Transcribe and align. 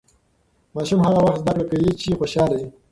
ماشوم 0.75 0.99
هغه 1.07 1.19
وخت 1.25 1.39
زده 1.41 1.51
کړه 1.57 1.65
کوي 1.69 1.91
چې 2.01 2.17
خوشاله 2.19 2.55
وي. 2.59 2.67